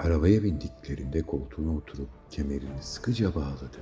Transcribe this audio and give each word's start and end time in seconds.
Arabaya 0.00 0.42
bindiklerinde 0.42 1.22
koltuğuna 1.22 1.76
oturup 1.76 2.08
kemerini 2.30 2.82
sıkıca 2.82 3.34
bağladı. 3.34 3.78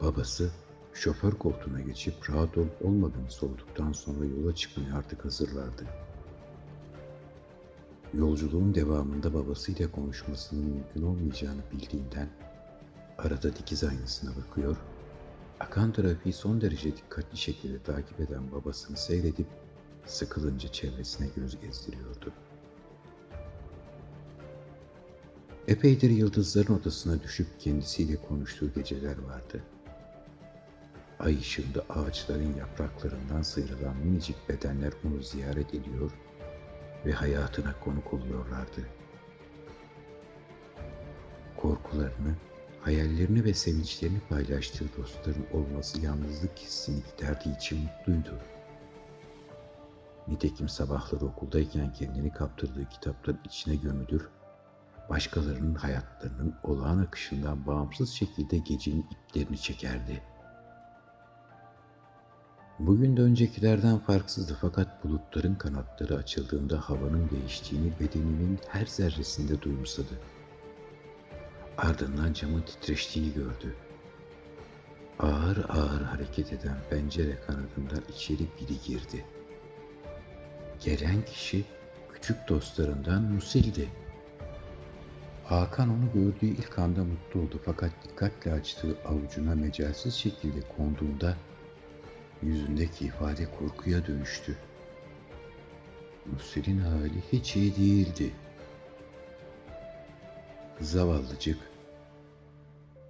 Babası 0.00 0.50
şoför 0.94 1.32
koltuğuna 1.32 1.80
geçip 1.80 2.30
rahat 2.30 2.58
olup 2.58 2.84
olmadığını 2.84 3.30
sorduktan 3.30 3.92
sonra 3.92 4.24
yola 4.24 4.54
çıkmaya 4.54 4.96
artık 4.96 5.24
hazırlardı. 5.24 5.86
Yolculuğun 8.14 8.74
devamında 8.74 9.34
babasıyla 9.34 9.90
konuşmasının 9.90 10.64
mümkün 10.64 11.02
olmayacağını 11.02 11.60
bildiğinden 11.72 12.28
arada 13.18 13.56
dikiz 13.56 13.84
aynasına 13.84 14.30
bakıyor, 14.36 14.76
akan 15.60 15.92
trafiği 15.92 16.32
son 16.32 16.60
derece 16.60 16.96
dikkatli 16.96 17.38
şekilde 17.38 17.82
takip 17.82 18.20
eden 18.20 18.52
babasını 18.52 18.96
seyredip 18.96 19.46
sıkılınca 20.06 20.68
çevresine 20.72 21.28
göz 21.36 21.60
gezdiriyordu. 21.60 22.32
Epeydir 25.68 26.10
yıldızların 26.10 26.74
odasına 26.74 27.22
düşüp 27.22 27.60
kendisiyle 27.60 28.16
konuştuğu 28.16 28.72
geceler 28.72 29.18
vardı. 29.18 29.62
Ay 31.18 31.38
ışığında 31.38 31.84
ağaçların 31.88 32.56
yapraklarından 32.56 33.42
sıyrılan 33.42 33.96
minicik 33.96 34.48
bedenler 34.48 34.92
onu 35.04 35.22
ziyaret 35.22 35.74
ediyor 35.74 36.10
ve 37.06 37.12
hayatına 37.12 37.74
konuk 37.84 38.14
oluyorlardı. 38.14 38.80
Korkularını, 41.56 42.34
hayallerini 42.80 43.44
ve 43.44 43.54
sevinçlerini 43.54 44.20
paylaştığı 44.28 44.96
dostların 44.96 45.46
olması 45.52 46.00
yalnızlık 46.00 46.58
hissini 46.58 47.02
giderdiği 47.12 47.56
için 47.56 47.78
mutluydu. 47.78 48.38
Nitekim 50.28 50.68
sabahları 50.68 51.24
okuldayken 51.24 51.92
kendini 51.92 52.32
kaptırdığı 52.32 52.88
kitapların 52.88 53.40
içine 53.44 53.76
gömülür, 53.76 54.28
başkalarının 55.10 55.74
hayatlarının 55.74 56.54
olağan 56.62 56.98
akışından 56.98 57.66
bağımsız 57.66 58.10
şekilde 58.10 58.58
gecenin 58.58 59.06
iplerini 59.10 59.58
çekerdi. 59.58 60.22
Bugün 62.78 63.16
de 63.16 63.22
öncekilerden 63.22 63.98
farksızdı 63.98 64.58
fakat 64.60 65.04
bulutların 65.04 65.54
kanatları 65.54 66.16
açıldığında 66.16 66.80
havanın 66.80 67.30
değiştiğini 67.30 67.92
bedeninin 68.00 68.58
her 68.68 68.86
zerresinde 68.86 69.62
duyumsadı. 69.62 70.20
Ardından 71.78 72.32
camın 72.32 72.62
titreştiğini 72.62 73.34
gördü. 73.34 73.76
Ağır 75.18 75.64
ağır 75.68 76.02
hareket 76.02 76.52
eden 76.52 76.76
pencere 76.90 77.40
kanadından 77.46 78.02
içeri 78.14 78.46
biri 78.60 78.80
girdi. 78.86 79.24
Gelen 80.84 81.24
kişi 81.24 81.64
küçük 82.12 82.48
dostlarından 82.48 83.22
Musil'di. 83.22 83.88
Hakan 85.48 85.90
onu 85.90 86.12
gördüğü 86.14 86.46
ilk 86.46 86.78
anda 86.78 87.04
mutlu 87.04 87.40
oldu 87.40 87.60
fakat 87.64 87.92
dikkatle 88.04 88.52
açtığı 88.52 88.96
avucuna 89.04 89.54
mecalsiz 89.54 90.14
şekilde 90.14 90.60
konduğunda 90.60 91.36
yüzündeki 92.42 93.04
ifade 93.04 93.50
korkuya 93.50 94.06
dönüştü. 94.06 94.56
Musil'in 96.32 96.78
hali 96.78 97.22
hiç 97.32 97.56
iyi 97.56 97.76
değildi. 97.76 98.32
Zavallıcık. 100.80 101.58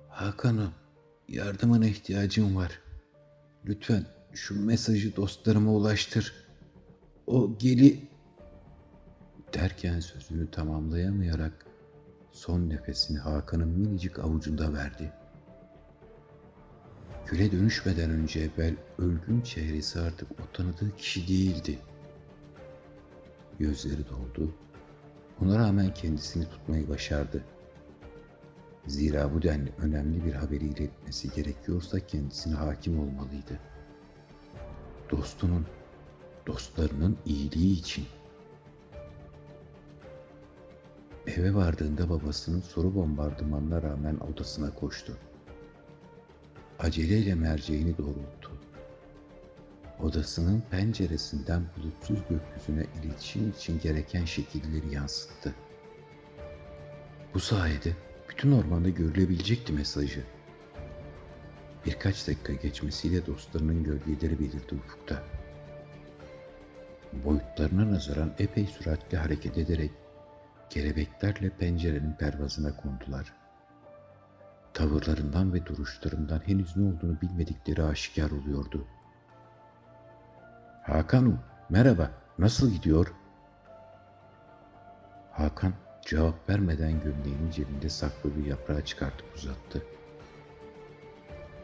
Hakan'ım, 0.08 0.72
yardımına 1.28 1.86
ihtiyacım 1.86 2.56
var. 2.56 2.80
Lütfen 3.66 4.06
şu 4.32 4.66
mesajı 4.66 5.16
dostlarıma 5.16 5.72
ulaştır. 5.72 6.34
O 7.26 7.58
geli... 7.58 8.00
Derken 9.54 10.00
sözünü 10.00 10.50
tamamlayamayarak 10.50 11.65
son 12.36 12.68
nefesini 12.68 13.18
Hakan'ın 13.18 13.68
minicik 13.68 14.18
avucunda 14.18 14.72
verdi. 14.72 15.12
Küle 17.26 17.52
dönüşmeden 17.52 18.10
önce 18.10 18.40
evvel 18.40 18.76
ölgün 18.98 19.40
çehresi 19.40 20.00
artık 20.00 20.30
o 20.32 20.52
tanıdığı 20.52 20.96
kişi 20.96 21.28
değildi. 21.28 21.78
Gözleri 23.58 24.08
doldu. 24.08 24.54
Ona 25.42 25.58
rağmen 25.58 25.94
kendisini 25.94 26.48
tutmayı 26.48 26.88
başardı. 26.88 27.44
Zira 28.86 29.34
bu 29.34 29.42
denli 29.42 29.72
önemli 29.78 30.24
bir 30.24 30.32
haberi 30.32 30.64
iletmesi 30.64 31.30
gerekiyorsa 31.30 32.00
kendisine 32.00 32.54
hakim 32.54 33.00
olmalıydı. 33.00 33.60
Dostunun, 35.10 35.66
dostlarının 36.46 37.16
iyiliği 37.26 37.78
için. 37.78 38.04
Eve 41.26 41.54
vardığında 41.54 42.10
babasının 42.10 42.60
soru 42.60 42.94
bombardımanına 42.94 43.82
rağmen 43.82 44.16
odasına 44.16 44.74
koştu. 44.74 45.16
Aceleyle 46.78 47.34
merceğini 47.34 47.98
doğrulttu. 47.98 48.50
Odasının 50.02 50.62
penceresinden 50.70 51.62
bulutsuz 51.76 52.18
gökyüzüne 52.28 52.86
iletişim 53.02 53.50
için 53.50 53.80
gereken 53.80 54.24
şekilleri 54.24 54.94
yansıttı. 54.94 55.54
Bu 57.34 57.40
sayede 57.40 57.92
bütün 58.28 58.52
ormanda 58.52 58.88
görülebilecekti 58.88 59.72
mesajı. 59.72 60.24
Birkaç 61.86 62.28
dakika 62.28 62.52
geçmesiyle 62.52 63.26
dostlarının 63.26 63.84
gölgeleri 63.84 64.38
belirdi 64.38 64.74
ufukta. 64.74 65.22
Boyutlarına 67.24 67.92
nazaran 67.92 68.34
epey 68.38 68.66
süratli 68.66 69.18
hareket 69.18 69.58
ederek 69.58 69.90
kelebeklerle 70.70 71.50
pencerenin 71.50 72.12
pervazına 72.12 72.76
kondular. 72.76 73.32
Tavırlarından 74.74 75.54
ve 75.54 75.66
duruşlarından 75.66 76.42
henüz 76.46 76.76
ne 76.76 76.88
olduğunu 76.88 77.20
bilmedikleri 77.20 77.82
aşikar 77.82 78.30
oluyordu. 78.30 78.86
Hakan'ım, 80.82 81.40
merhaba, 81.70 82.10
nasıl 82.38 82.70
gidiyor? 82.70 83.14
Hakan 85.32 85.72
cevap 86.06 86.50
vermeden 86.50 87.00
gömleğinin 87.00 87.50
cebinde 87.50 87.88
saklı 87.88 88.36
bir 88.36 88.46
yaprağı 88.46 88.84
çıkartıp 88.84 89.34
uzattı. 89.36 89.82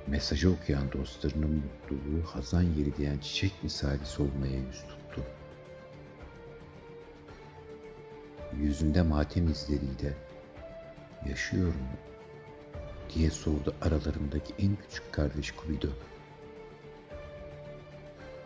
Mesajı 0.07 0.51
okuyan 0.51 0.93
dostlarının 0.93 1.51
mutluluğu 1.65 2.23
hazan 2.25 2.63
yeri 2.63 2.97
diyen 2.97 3.19
çiçek 3.19 3.63
misali 3.63 4.07
solmaya 4.07 4.59
yüz 4.59 4.84
Yüzünde 8.61 9.03
matem 9.03 9.49
izleriyle 9.49 10.15
yaşıyor 11.29 11.67
mu 11.67 11.97
diye 13.15 13.31
sordu 13.31 13.75
aralarındaki 13.83 14.55
en 14.59 14.77
küçük 14.77 15.13
kardeş 15.13 15.51
Kubido. 15.51 15.89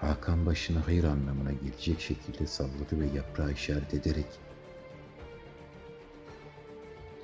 Hakan 0.00 0.46
başını 0.46 0.78
hayır 0.78 1.04
anlamına 1.04 1.52
gelecek 1.52 2.00
şekilde 2.00 2.46
salladı 2.46 3.00
ve 3.00 3.06
yaprağı 3.06 3.52
işaret 3.52 3.94
ederek 3.94 4.26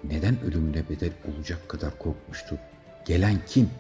neden 0.05 0.41
ölümüne 0.41 0.89
bedel 0.89 1.13
olacak 1.33 1.69
kadar 1.69 1.99
korkmuştu? 1.99 2.59
Gelen 3.07 3.41
kim? 3.47 3.71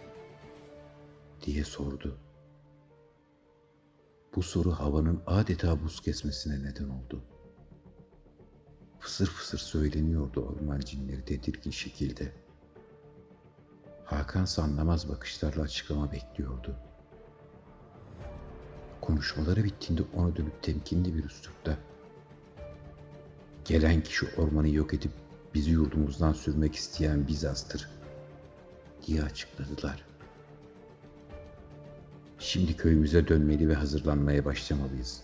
diye 1.42 1.64
sordu. 1.64 2.18
Bu 4.36 4.42
soru 4.42 4.70
havanın 4.70 5.22
adeta 5.26 5.82
buz 5.82 6.00
kesmesine 6.00 6.62
neden 6.62 6.88
oldu. 6.88 7.22
Fısır 9.02 9.26
fısır 9.26 9.58
söyleniyordu 9.58 10.40
orman 10.40 10.80
cinleri 10.80 11.24
tedirgin 11.24 11.70
şekilde. 11.70 12.32
Hakan 14.04 14.44
sanlamaz 14.44 15.08
bakışlarla 15.08 15.62
açıklama 15.62 16.12
bekliyordu. 16.12 16.76
Konuşmaları 19.00 19.64
bittiğinde 19.64 20.02
ona 20.16 20.36
dönüp 20.36 20.62
temkinli 20.62 21.14
bir 21.14 21.24
üslupta 21.24 21.78
Gelen 23.64 24.00
kişi 24.00 24.26
ormanı 24.36 24.68
yok 24.68 24.94
edip 24.94 25.12
bizi 25.54 25.70
yurdumuzdan 25.70 26.32
sürmek 26.32 26.74
isteyen 26.74 27.28
Bizans'tır 27.28 27.88
diye 29.06 29.22
açıkladılar. 29.22 30.04
Şimdi 32.38 32.76
köyümüze 32.76 33.28
dönmeli 33.28 33.68
ve 33.68 33.74
hazırlanmaya 33.74 34.44
başlamalıyız. 34.44 35.22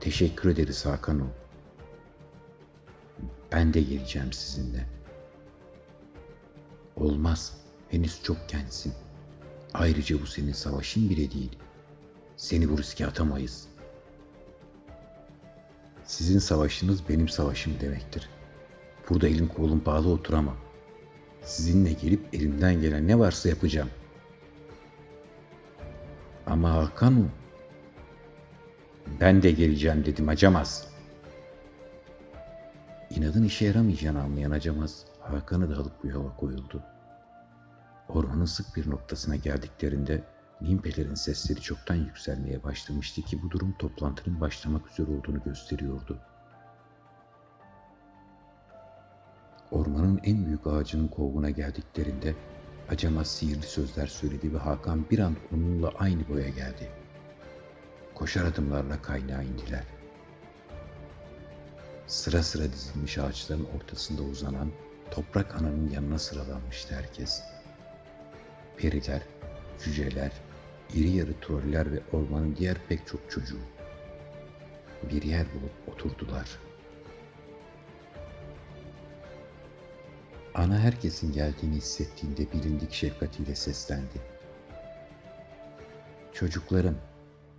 Teşekkür 0.00 0.50
ederiz 0.50 0.86
Hakan'ım. 0.86 1.30
Ben 3.52 3.74
de 3.74 3.80
geleceğim 3.80 4.32
sizinle. 4.32 4.86
Olmaz. 6.96 7.56
Henüz 7.88 8.22
çok 8.22 8.48
gençsin. 8.48 8.92
Ayrıca 9.74 10.20
bu 10.22 10.26
senin 10.26 10.52
savaşın 10.52 11.10
bile 11.10 11.30
değil. 11.30 11.58
Seni 12.36 12.68
bu 12.68 12.78
riske 12.78 13.06
atamayız. 13.06 13.68
Sizin 16.04 16.38
savaşınız 16.38 17.08
benim 17.08 17.28
savaşım 17.28 17.80
demektir. 17.80 18.28
Burada 19.10 19.28
elim 19.28 19.48
kolum 19.48 19.84
bağlı 19.86 20.08
oturamam. 20.08 20.56
Sizinle 21.42 21.92
gelip 21.92 22.34
elimden 22.34 22.80
gelen 22.80 23.08
ne 23.08 23.18
varsa 23.18 23.48
yapacağım. 23.48 23.90
Ama 26.46 26.74
Hakan 26.74 27.28
Ben 29.20 29.42
de 29.42 29.50
geleceğim 29.50 30.04
dedim 30.06 30.28
acamaz. 30.28 30.95
İnadın 33.16 33.44
işe 33.44 33.64
yaramayacağını 33.64 34.22
anlayan 34.22 34.50
acamaz 34.50 35.04
Hakan'ı 35.20 35.70
da 35.70 35.80
alıp 35.80 36.04
bu 36.04 36.08
yola 36.08 36.36
koyuldu. 36.36 36.82
Ormanın 38.08 38.44
sık 38.44 38.76
bir 38.76 38.90
noktasına 38.90 39.36
geldiklerinde 39.36 40.24
Nimpelerin 40.60 41.14
sesleri 41.14 41.60
çoktan 41.60 41.94
yükselmeye 41.94 42.62
başlamıştı 42.62 43.22
ki 43.22 43.42
bu 43.42 43.50
durum 43.50 43.72
toplantının 43.78 44.40
başlamak 44.40 44.90
üzere 44.90 45.10
olduğunu 45.10 45.42
gösteriyordu. 45.42 46.18
Ormanın 49.70 50.20
en 50.24 50.46
büyük 50.46 50.66
ağacının 50.66 51.08
kovuna 51.08 51.50
geldiklerinde 51.50 52.34
Acamaz 52.90 53.26
sihirli 53.26 53.66
sözler 53.66 54.06
söyledi 54.06 54.54
ve 54.54 54.58
Hakan 54.58 55.10
bir 55.10 55.18
an 55.18 55.36
onunla 55.54 55.88
aynı 55.98 56.28
boya 56.28 56.48
geldi. 56.48 56.90
Koşar 58.14 58.44
adımlarla 58.44 59.02
kaynağa 59.02 59.42
indiler. 59.42 59.95
Sıra 62.06 62.42
sıra 62.42 62.72
dizilmiş 62.72 63.18
ağaçların 63.18 63.66
ortasında 63.76 64.22
uzanan 64.22 64.72
toprak 65.10 65.54
ananın 65.54 65.90
yanına 65.90 66.18
sıralanmıştı 66.18 66.94
herkes. 66.94 67.42
Periler, 68.76 69.22
cüceler, 69.84 70.32
iri 70.94 71.10
yarı 71.10 71.40
troller 71.40 71.92
ve 71.92 72.00
ormanın 72.12 72.56
diğer 72.56 72.76
pek 72.88 73.06
çok 73.06 73.30
çocuğu. 73.30 73.60
Bir 75.10 75.22
yer 75.22 75.46
bulup 75.54 75.94
oturdular. 75.94 76.58
Ana 80.54 80.78
herkesin 80.78 81.32
geldiğini 81.32 81.76
hissettiğinde 81.76 82.52
bilindik 82.52 82.92
şefkatiyle 82.92 83.54
seslendi. 83.54 84.20
Çocuklarım, 86.32 86.98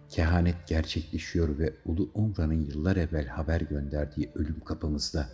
kehanet 0.09 0.67
gerçekleşiyor 0.67 1.59
ve 1.59 1.73
Ulu 1.85 2.09
Umra'nın 2.13 2.61
yıllar 2.65 2.95
evvel 2.95 3.27
haber 3.27 3.61
gönderdiği 3.61 4.31
ölüm 4.35 4.59
kapımızda. 4.59 5.29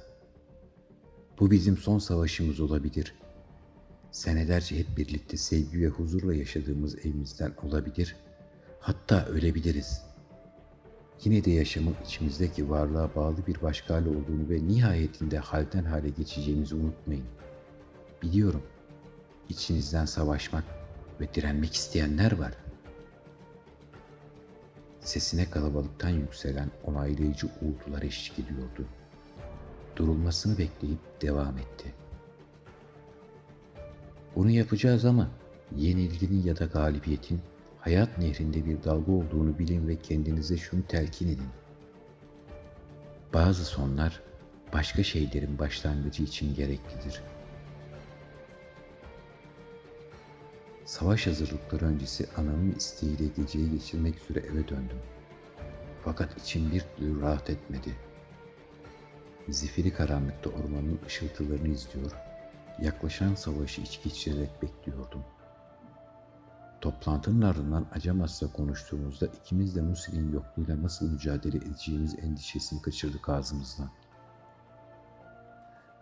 Bu 1.40 1.52
bizim 1.52 1.78
son 1.78 2.00
savaşımız 2.00 2.60
olabilir. 2.60 3.16
Senelerce 4.12 4.80
hep 4.80 4.98
birlikte 4.98 5.38
sevgi 5.38 5.82
ve 5.82 5.88
huzurla 5.88 6.34
yaşadığımız 6.36 7.06
evimizden 7.06 7.52
olabilir. 7.64 8.16
Hatta 8.80 9.26
ölebiliriz. 9.26 10.02
Yine 11.24 11.46
de 11.46 11.52
yaşamın 11.52 11.96
içimizdeki 12.06 12.70
varlığa 12.70 13.16
bağlı 13.16 13.48
bir 13.48 13.62
başka 13.62 13.96
hal 13.96 14.06
olduğunu 14.06 14.50
ve 14.50 14.68
nihayetinde 14.68 15.38
halden 15.38 15.84
hale 15.84 16.10
geçeceğimizi 16.10 16.76
unutmayın. 16.76 17.26
Biliyorum. 18.22 18.64
İçinizden 19.50 20.06
savaşmak 20.06 20.64
ve 21.20 21.34
direnmek 21.34 21.74
isteyenler 21.74 22.32
var. 22.32 22.63
Sesine 25.04 25.50
kalabalıktan 25.50 26.10
yükselen 26.10 26.72
onaylayıcı 26.84 27.48
uğultular 27.48 28.02
eşlik 28.02 28.40
ediyordu. 28.40 28.86
Durulmasını 29.96 30.58
bekleyip 30.58 31.22
devam 31.22 31.58
etti. 31.58 31.94
Bunu 34.36 34.50
yapacağız 34.50 35.06
ama 35.06 35.30
yenilginin 35.76 36.44
ya 36.44 36.60
da 36.60 36.66
galibiyetin 36.66 37.42
hayat 37.80 38.18
nehrinde 38.18 38.66
bir 38.66 38.84
dalga 38.84 39.12
olduğunu 39.12 39.60
bilin 39.60 39.88
ve 39.88 39.96
kendinize 39.96 40.58
şunu 40.58 40.88
telkin 40.88 41.28
edin. 41.28 41.50
Bazı 43.34 43.66
sonlar 43.66 44.22
başka 44.74 45.04
şeylerin 45.04 45.60
başlangıcı 45.60 46.24
için 46.24 46.56
gereklidir. 46.56 47.22
Savaş 50.94 51.28
hazırlıkları 51.28 51.86
öncesi 51.86 52.28
anamın 52.38 52.72
isteğiyle 52.72 53.28
geceyi 53.28 53.72
geçirmek 53.72 54.16
üzere 54.22 54.46
eve 54.46 54.68
döndüm. 54.68 55.00
Fakat 56.04 56.38
içim 56.38 56.72
bir 56.72 56.86
türlü 56.98 57.22
rahat 57.22 57.50
etmedi. 57.50 57.96
Zifiri 59.50 59.94
karanlıkta 59.94 60.50
ormanın 60.50 61.00
ışıltılarını 61.06 61.68
izliyor, 61.68 62.12
yaklaşan 62.82 63.36
savaşı 63.36 63.82
iç 63.82 64.04
geçirerek 64.04 64.62
bekliyordum. 64.62 65.24
Toplantının 66.82 67.42
ardından 67.42 67.86
Acamaz'la 67.92 68.52
konuştuğumuzda 68.52 69.26
ikimiz 69.26 69.76
de 69.76 69.82
Musil'in 69.82 70.34
yokluğuyla 70.34 70.84
nasıl 70.84 71.12
mücadele 71.12 71.58
edeceğimiz 71.58 72.20
endişesini 72.20 72.82
kaçırdık 72.82 73.30
ağzımızdan. 73.30 73.90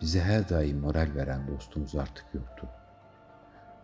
Bize 0.01 0.21
her 0.21 0.49
daim 0.49 0.79
moral 0.79 1.15
veren 1.15 1.47
dostumuz 1.47 1.95
artık 1.95 2.25
yoktu. 2.33 2.67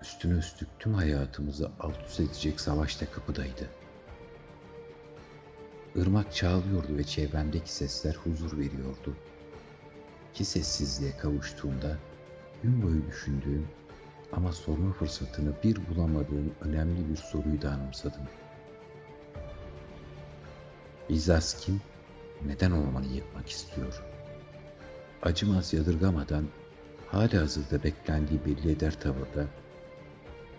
Üstüne 0.01 0.37
üstlük 0.37 0.69
tüm 0.79 0.93
hayatımızı 0.93 1.71
alt 1.79 2.07
üst 2.07 2.19
edecek 2.19 2.59
savaşta 2.59 3.11
kapıdaydı. 3.11 3.69
Irmak 5.95 6.33
çağlıyordu 6.33 6.97
ve 6.97 7.03
çevremdeki 7.03 7.73
sesler 7.73 8.13
huzur 8.13 8.57
veriyordu. 8.57 9.15
Ki 10.33 10.45
sessizliğe 10.45 11.17
kavuştuğumda 11.17 11.97
gün 12.63 12.83
boyu 12.83 13.07
düşündüğüm 13.07 13.67
ama 14.31 14.51
sorma 14.51 14.93
fırsatını 14.93 15.53
bir 15.63 15.79
bulamadığım 15.89 16.53
önemli 16.61 17.09
bir 17.09 17.15
soruyu 17.15 17.61
da 17.61 17.71
anımsadım. 17.71 18.21
Bizas 21.09 21.65
kim? 21.65 21.81
Neden 22.45 22.71
ormanı 22.71 23.05
yıkmak 23.05 23.49
istiyor? 23.49 24.03
Acımaz 25.23 25.73
yadırgamadan 25.73 26.47
hala 27.07 27.41
hazırda 27.41 27.83
beklendiği 27.83 28.45
belli 28.45 28.71
eder 28.71 28.99
tavırda 28.99 29.47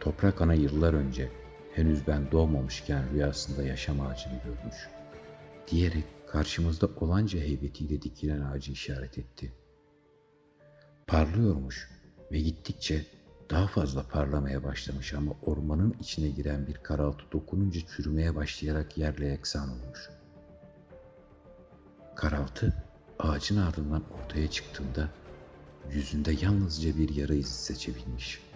toprak 0.01 0.41
ana 0.41 0.55
yıllar 0.55 0.95
önce 0.95 1.33
henüz 1.75 2.07
ben 2.07 2.31
doğmamışken 2.33 3.11
rüyasında 3.13 3.63
yaşam 3.63 4.01
ağacını 4.01 4.41
görmüş 4.45 4.89
diyerek 5.71 6.05
karşımızda 6.27 6.89
olanca 7.01 7.41
heybetiyle 7.41 8.03
dikilen 8.03 8.41
ağacı 8.41 8.73
işaret 8.73 9.19
etti. 9.19 9.53
Parlıyormuş 11.07 11.91
ve 12.33 12.41
gittikçe 12.41 13.07
daha 13.51 13.67
fazla 13.67 14.03
parlamaya 14.03 14.65
başlamış 14.65 15.15
ama 15.15 15.33
ormanın 15.43 15.97
içine 16.01 16.29
giren 16.29 16.67
bir 16.67 16.75
karaltı 16.75 17.25
dokununca 17.33 17.81
çürümeye 17.97 18.35
başlayarak 18.35 18.99
yerle 18.99 19.27
yeksan 19.27 19.71
olmuş. 19.71 20.11
Karaltı 22.17 22.75
ağacın 23.19 23.57
ardından 23.57 24.03
ortaya 24.11 24.51
çıktığında 24.51 25.09
yüzünde 25.91 26.33
yalnızca 26.41 26.97
bir 26.99 27.15
yara 27.15 27.35
izi 27.35 27.55
seçebilmiş. 27.55 28.48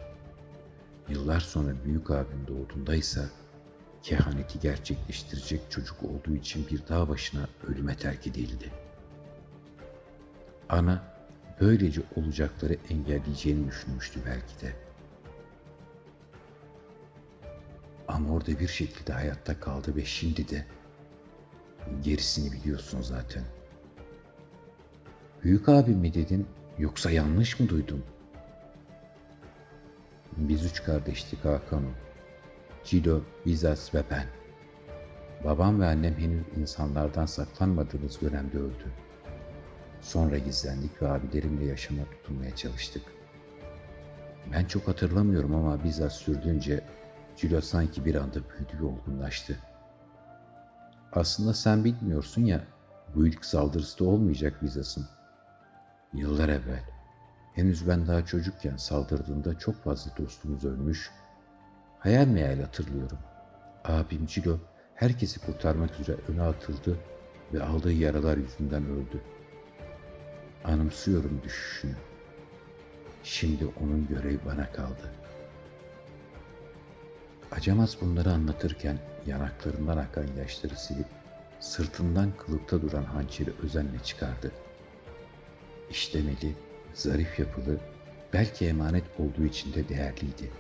Yıllar 1.08 1.40
sonra 1.40 1.72
büyük 1.84 2.10
abim 2.10 2.46
doğduğunda 2.48 2.94
kehaneti 4.02 4.60
gerçekleştirecek 4.60 5.60
çocuk 5.70 6.02
olduğu 6.02 6.34
için 6.34 6.66
bir 6.70 6.88
dağ 6.88 7.08
başına 7.08 7.48
ölüme 7.68 7.96
terk 7.96 8.26
edildi. 8.26 8.70
Ana 10.68 11.02
böylece 11.60 12.02
olacakları 12.16 12.76
engelleyeceğini 12.90 13.68
düşünmüştü 13.68 14.20
belki 14.26 14.60
de. 14.60 14.72
Ama 18.08 18.34
orada 18.34 18.60
bir 18.60 18.68
şekilde 18.68 19.12
hayatta 19.12 19.60
kaldı 19.60 19.96
ve 19.96 20.04
şimdi 20.04 20.48
de 20.48 20.66
gerisini 22.02 22.52
biliyorsun 22.52 23.02
zaten. 23.02 23.44
Büyük 25.44 25.68
abim 25.68 25.98
mi 25.98 26.14
dedin 26.14 26.46
yoksa 26.78 27.10
yanlış 27.10 27.60
mı 27.60 27.68
duydum? 27.68 28.04
Biz 30.36 30.64
üç 30.64 30.82
kardeştik 30.82 31.44
Hakan'ım. 31.44 31.94
Cilo, 32.84 33.20
Bizas 33.46 33.94
ve 33.94 34.02
ben. 34.10 34.26
Babam 35.44 35.80
ve 35.80 35.86
annem 35.86 36.14
henüz 36.14 36.44
insanlardan 36.56 37.26
saklanmadığımız 37.26 38.20
dönemde 38.20 38.58
öldü. 38.58 38.92
Sonra 40.00 40.38
gizlendik 40.38 41.02
ve 41.02 41.08
abilerimle 41.08 41.64
yaşama 41.64 42.02
tutunmaya 42.04 42.56
çalıştık. 42.56 43.02
Ben 44.52 44.64
çok 44.64 44.88
hatırlamıyorum 44.88 45.54
ama 45.54 45.84
bizzat 45.84 46.12
sürdüğünce 46.12 46.84
Cilo 47.36 47.60
sanki 47.60 48.04
bir 48.04 48.14
anda 48.14 48.34
büyüdü 48.34 48.72
ve 48.80 48.84
olgunlaştı. 48.84 49.58
Aslında 51.12 51.54
sen 51.54 51.84
bilmiyorsun 51.84 52.44
ya, 52.44 52.64
bu 53.14 53.26
ilk 53.26 53.44
saldırısı 53.44 53.98
da 53.98 54.04
olmayacak 54.04 54.62
Bizas'ın. 54.62 55.06
Yıllar 56.14 56.48
evvel, 56.48 56.84
henüz 57.54 57.88
ben 57.88 58.06
daha 58.06 58.26
çocukken 58.26 58.76
saldırdığında 58.76 59.58
çok 59.58 59.84
fazla 59.84 60.16
dostumuz 60.16 60.64
ölmüş, 60.64 61.10
hayal 61.98 62.26
meyal 62.26 62.60
hatırlıyorum. 62.60 63.18
Abim 63.84 64.26
Cilo 64.26 64.58
herkesi 64.94 65.40
kurtarmak 65.40 66.00
üzere 66.00 66.16
öne 66.28 66.42
atıldı 66.42 66.98
ve 67.52 67.62
aldığı 67.62 67.92
yaralar 67.92 68.36
yüzünden 68.36 68.84
öldü. 68.86 69.20
Anımsıyorum 70.64 71.40
düşüşünü. 71.44 71.96
Şimdi 73.22 73.66
onun 73.80 74.06
görevi 74.06 74.38
bana 74.46 74.72
kaldı. 74.72 75.12
Acamaz 77.52 77.96
bunları 78.00 78.30
anlatırken 78.30 78.98
yanaklarından 79.26 79.96
akan 79.96 80.26
yaşları 80.38 80.76
silip 80.76 81.06
sırtından 81.60 82.32
kılıkta 82.36 82.82
duran 82.82 83.04
hançeri 83.04 83.50
özenle 83.62 83.98
çıkardı. 84.04 84.52
İşlemeli, 85.90 86.54
zarif 86.94 87.38
yapılı, 87.38 87.80
belki 88.32 88.66
emanet 88.66 89.04
olduğu 89.18 89.44
için 89.44 89.74
de 89.74 89.88
değerliydi. 89.88 90.50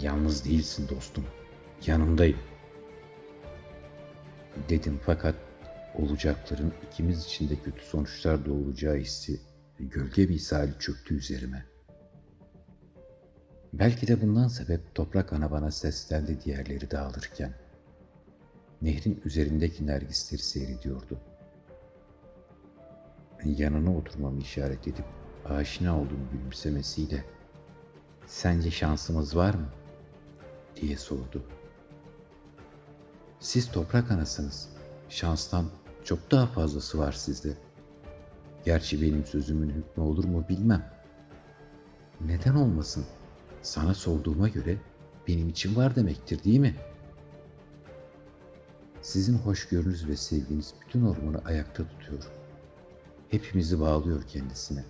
Yalnız 0.00 0.44
değilsin 0.44 0.88
dostum, 0.88 1.24
yanındayım. 1.86 2.38
Dedim 4.68 5.00
fakat 5.06 5.34
olacakların 5.94 6.72
ikimiz 6.86 7.24
için 7.24 7.48
de 7.48 7.56
kötü 7.56 7.84
sonuçlar 7.84 8.46
doğuracağı 8.46 8.96
hissi 8.96 9.40
gölge 9.78 10.26
misali 10.26 10.70
çöktü 10.78 11.14
üzerime. 11.14 11.66
Belki 13.72 14.08
de 14.08 14.22
bundan 14.22 14.48
sebep 14.48 14.94
toprak 14.94 15.32
ana 15.32 15.50
bana 15.50 15.70
seslendi 15.70 16.40
diğerleri 16.44 16.90
dağılırken. 16.90 17.54
Nehrin 18.82 19.20
üzerindeki 19.24 19.86
nergisleri 19.86 20.42
seyrediyordu. 20.42 21.20
Yanına 23.44 23.96
oturmamı 23.96 24.40
işaret 24.40 24.88
edip 24.88 25.04
aşina 25.44 26.00
olduğum 26.00 26.30
gülümsemesiyle 26.32 27.24
''Sence 28.26 28.70
şansımız 28.70 29.36
var 29.36 29.54
mı?'' 29.54 29.72
diye 30.76 30.96
sordu. 30.96 31.42
Siz 33.40 33.72
toprak 33.72 34.10
anasınız. 34.10 34.68
Şanstan 35.08 35.64
çok 36.04 36.30
daha 36.30 36.46
fazlası 36.46 36.98
var 36.98 37.12
sizde. 37.12 37.54
Gerçi 38.64 39.02
benim 39.02 39.24
sözümün 39.24 39.70
hükmü 39.70 40.02
olur 40.02 40.24
mu 40.24 40.44
bilmem. 40.48 40.90
Neden 42.20 42.54
olmasın? 42.54 43.04
Sana 43.62 43.94
sorduğuma 43.94 44.48
göre 44.48 44.78
benim 45.28 45.48
için 45.48 45.76
var 45.76 45.96
demektir 45.96 46.44
değil 46.44 46.58
mi? 46.58 46.76
Sizin 49.02 49.38
hoşgörünüz 49.38 50.08
ve 50.08 50.16
sevginiz 50.16 50.74
bütün 50.80 51.02
ormanı 51.02 51.44
ayakta 51.44 51.88
tutuyor. 51.88 52.37
Hepimizi 53.30 53.80
bağlıyor 53.80 54.22
kendisine. 54.22 54.84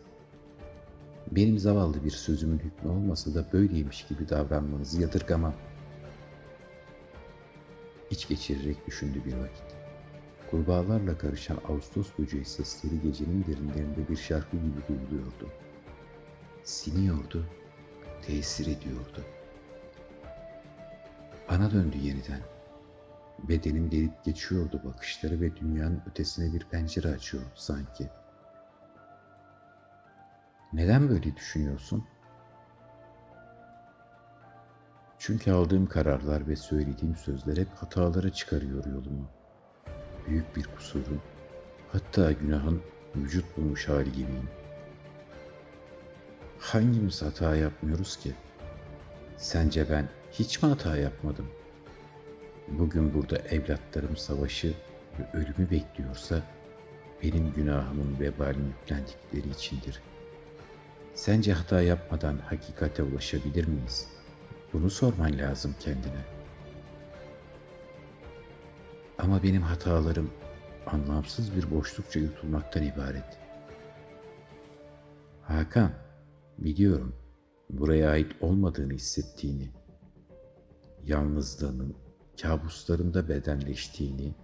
Benim 1.30 1.58
zavallı 1.58 2.04
bir 2.04 2.10
sözümün 2.10 2.58
hükmü 2.58 2.90
olmasa 2.90 3.34
da 3.34 3.52
böyleymiş 3.52 4.06
gibi 4.06 4.28
davranmanızı 4.28 5.00
yadırgamam. 5.00 5.54
İç 8.10 8.28
geçirerek 8.28 8.86
düşündü 8.86 9.22
bir 9.26 9.36
vakit. 9.36 9.64
Kurbağalarla 10.50 11.18
karışan 11.18 11.58
Ağustos 11.68 12.08
böceği 12.18 12.44
sesleri 12.44 13.00
gecenin 13.00 13.44
derinlerinde 13.44 14.08
bir 14.08 14.16
şarkı 14.16 14.56
gibi 14.56 14.88
duyuluyordu. 14.88 15.48
Siniyordu, 16.64 17.46
tesir 18.22 18.66
ediyordu. 18.66 19.24
Bana 21.50 21.70
döndü 21.70 21.96
yeniden. 21.98 22.40
Bedenim 23.38 23.90
delip 23.90 24.24
geçiyordu 24.24 24.80
bakışları 24.84 25.40
ve 25.40 25.56
dünyanın 25.56 26.02
ötesine 26.10 26.54
bir 26.54 26.64
pencere 26.64 27.08
açıyordu 27.08 27.52
sanki. 27.54 28.08
Neden 30.72 31.08
böyle 31.08 31.36
düşünüyorsun? 31.36 32.04
Çünkü 35.18 35.50
aldığım 35.52 35.86
kararlar 35.86 36.48
ve 36.48 36.56
söylediğim 36.56 37.16
sözler 37.16 37.56
hep 37.56 37.68
hatalara 37.74 38.32
çıkarıyor 38.32 38.86
yolumu. 38.86 39.28
Büyük 40.26 40.56
bir 40.56 40.64
kusurun, 40.76 41.20
hatta 41.92 42.32
günahın 42.32 42.82
vücut 43.16 43.56
bulmuş 43.56 43.88
hali 43.88 44.12
gibiyim. 44.12 44.48
Hangimiz 46.58 47.22
hata 47.22 47.56
yapmıyoruz 47.56 48.16
ki? 48.16 48.34
Sence 49.36 49.90
ben 49.90 50.08
hiç 50.32 50.62
mi 50.62 50.68
hata 50.68 50.96
yapmadım? 50.96 51.46
Bugün 52.68 53.14
burada 53.14 53.38
evlatlarım 53.38 54.16
savaşı 54.16 54.74
ve 55.18 55.38
ölümü 55.38 55.70
bekliyorsa 55.70 56.42
benim 57.22 57.52
günahımın 57.52 58.20
vebalini 58.20 58.68
yüklendikleri 58.68 59.50
içindir. 59.50 60.02
Sence 61.18 61.52
hata 61.52 61.82
yapmadan 61.82 62.38
hakikate 62.38 63.02
ulaşabilir 63.02 63.66
miyiz?'' 63.66 64.18
Bunu 64.72 64.90
sorman 64.90 65.38
lazım 65.38 65.74
kendine. 65.80 66.24
Ama 69.18 69.42
benim 69.42 69.62
hatalarım 69.62 70.30
anlamsız 70.86 71.56
bir 71.56 71.70
boşlukça 71.70 72.20
yutulmaktan 72.20 72.82
ibaret. 72.82 73.38
Hakan, 75.42 75.90
biliyorum 76.58 77.14
buraya 77.70 78.10
ait 78.10 78.32
olmadığını 78.40 78.92
hissettiğini, 78.92 79.70
yalnızlığının 81.04 81.96
kabuslarında 82.42 83.28
bedenleştiğini 83.28 84.34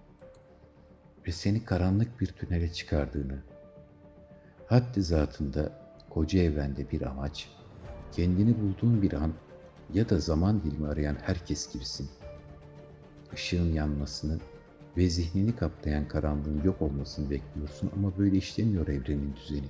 ve 1.26 1.33
seni 1.33 1.64
karanlık 1.64 2.21
bir 2.21 2.26
tünele 2.26 2.73
çıkardığını, 2.73 3.43
haddi 4.66 5.02
zatında 5.02 5.84
koca 6.14 6.40
evrende 6.40 6.90
bir 6.90 7.02
amaç, 7.02 7.49
kendini 8.12 8.54
bulduğun 8.61 9.02
bir 9.02 9.12
an 9.12 9.33
ya 9.94 10.09
da 10.09 10.18
zaman 10.18 10.62
dilimi 10.62 10.88
arayan 10.88 11.16
herkes 11.23 11.73
gibisin. 11.73 12.11
Işığın 13.33 13.73
yanmasını 13.73 14.38
ve 14.97 15.09
zihnini 15.09 15.56
kaplayan 15.56 16.09
karanlığın 16.09 16.62
yok 16.64 16.83
olmasını 16.83 17.30
bekliyorsun 17.30 17.90
ama 17.97 18.18
böyle 18.18 18.37
işlemiyor 18.37 18.88
evrenin 18.88 19.37
düzeni. 19.37 19.68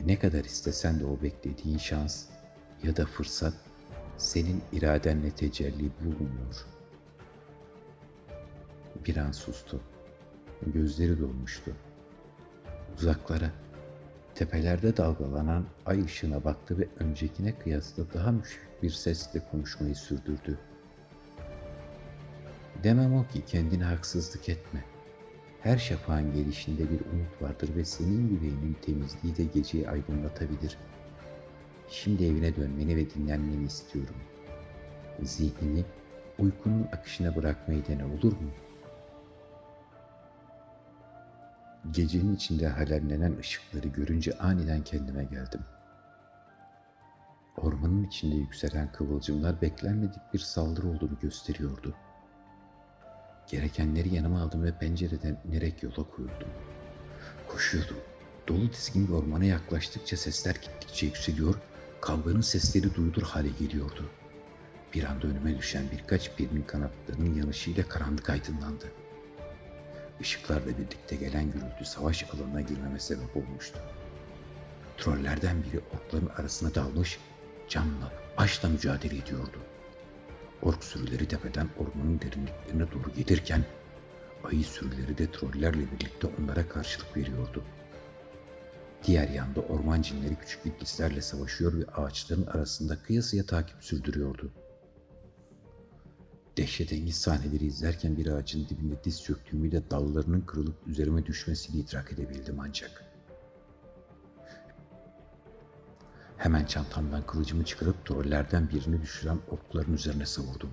Ve 0.00 0.06
ne 0.06 0.18
kadar 0.18 0.44
istesen 0.44 1.00
de 1.00 1.06
o 1.06 1.22
beklediğin 1.22 1.78
şans 1.78 2.26
ya 2.82 2.96
da 2.96 3.06
fırsat 3.06 3.54
senin 4.16 4.62
iradenle 4.72 5.30
tecelli 5.30 5.90
bulmuyor. 6.00 6.66
Bir 9.06 9.16
an 9.16 9.32
sustu. 9.32 9.80
Gözleri 10.66 11.20
dolmuştu. 11.20 11.72
Uzaklara, 12.98 13.50
Tepelerde 14.36 14.96
dalgalanan 14.96 15.64
ay 15.86 16.04
ışığına 16.04 16.44
baktı 16.44 16.78
ve 16.78 16.88
öncekine 17.00 17.58
kıyasla 17.58 18.04
daha 18.14 18.32
müşfik 18.32 18.82
bir 18.82 18.90
sesle 18.90 19.40
konuşmayı 19.50 19.94
sürdürdü. 19.94 20.58
Demem 22.84 23.14
o 23.14 23.26
ki 23.26 23.44
kendine 23.46 23.84
haksızlık 23.84 24.48
etme. 24.48 24.84
Her 25.60 25.78
şafağın 25.78 26.32
gelişinde 26.32 26.82
bir 26.82 27.00
umut 27.00 27.42
vardır 27.42 27.76
ve 27.76 27.84
senin 27.84 28.28
yüreğinin 28.28 28.76
temizliği 28.82 29.36
de 29.36 29.44
geceyi 29.44 29.90
aydınlatabilir. 29.90 30.78
Şimdi 31.88 32.24
evine 32.24 32.56
dönmeni 32.56 32.96
ve 32.96 33.10
dinlenmeni 33.10 33.64
istiyorum. 33.64 34.16
Zihnini 35.22 35.84
uykunun 36.38 36.82
akışına 36.92 37.36
bırakmayı 37.36 37.86
dene 37.86 38.04
olur 38.04 38.32
mu?'' 38.32 38.65
Gecenin 41.92 42.36
içinde 42.36 42.68
halellenen 42.68 43.36
ışıkları 43.38 43.88
görünce 43.88 44.38
aniden 44.38 44.84
kendime 44.84 45.24
geldim. 45.24 45.60
Ormanın 47.56 48.04
içinde 48.04 48.34
yükselen 48.34 48.92
kıvılcımlar 48.92 49.60
beklenmedik 49.60 50.34
bir 50.34 50.38
saldırı 50.38 50.88
olduğunu 50.88 51.18
gösteriyordu. 51.22 51.94
Gerekenleri 53.46 54.14
yanıma 54.14 54.42
aldım 54.42 54.62
ve 54.62 54.78
pencereden 54.78 55.36
inerek 55.48 55.82
yola 55.82 56.10
koyuldum. 56.10 56.48
Koşuyordum. 57.48 57.96
Dolu 58.48 58.72
dizgin 58.72 59.08
bir 59.08 59.12
ormana 59.12 59.44
yaklaştıkça 59.44 60.16
sesler 60.16 60.54
gittikçe 60.54 61.06
yükseliyor, 61.06 61.54
kavganın 62.00 62.40
sesleri 62.40 62.94
duyulur 62.94 63.22
hale 63.22 63.48
geliyordu. 63.48 64.10
Bir 64.94 65.04
anda 65.04 65.26
önüme 65.26 65.58
düşen 65.58 65.84
birkaç 65.92 66.38
birinin 66.38 66.62
kanatlarının 66.62 67.34
yanışıyla 67.34 67.88
karanlık 67.88 68.30
aydınlandı.'' 68.30 69.05
Işıklarla 70.20 70.66
birlikte 70.66 71.16
gelen 71.16 71.52
gürültü 71.52 71.84
savaş 71.84 72.24
alanına 72.34 72.60
girmeme 72.60 72.98
sebep 72.98 73.36
olmuştu. 73.36 73.78
Trollerden 74.98 75.64
biri 75.64 75.80
orkların 75.94 76.30
arasına 76.36 76.74
dalmış, 76.74 77.18
canla, 77.68 78.12
başla 78.38 78.68
mücadele 78.68 79.16
ediyordu. 79.16 79.58
Ork 80.62 80.84
sürüleri 80.84 81.28
tepeden 81.28 81.68
ormanın 81.78 82.20
derinliklerine 82.20 82.92
doğru 82.92 83.12
gelirken, 83.16 83.64
ayı 84.44 84.64
sürüleri 84.64 85.18
de 85.18 85.30
trollerle 85.32 85.92
birlikte 85.92 86.26
onlara 86.40 86.68
karşılık 86.68 87.16
veriyordu. 87.16 87.64
Diğer 89.06 89.28
yanda 89.28 89.60
orman 89.60 90.02
cinleri 90.02 90.36
küçük 90.36 90.66
iblislerle 90.66 91.20
savaşıyor 91.20 91.78
ve 91.78 91.84
ağaçların 91.84 92.46
arasında 92.46 93.02
kıyasıya 93.02 93.46
takip 93.46 93.84
sürdürüyordu.'' 93.84 94.65
Dehşetengiz 96.56 97.16
sahneleri 97.16 97.66
izlerken 97.66 98.16
bir 98.16 98.26
ağacın 98.26 98.68
dibinde 98.68 99.04
diz 99.04 99.22
çöktüğümüyle 99.22 99.90
dallarının 99.90 100.40
kırılıp 100.40 100.76
üzerime 100.86 101.26
düşmesini 101.26 101.80
idrak 101.80 102.12
edebildim 102.12 102.60
ancak. 102.60 103.04
Hemen 106.36 106.64
çantamdan 106.64 107.26
kılıcımı 107.26 107.64
çıkarıp 107.64 108.06
trollerden 108.06 108.70
birini 108.70 109.02
düşüren 109.02 109.38
okların 109.50 109.92
üzerine 109.92 110.26
savurdum. 110.26 110.70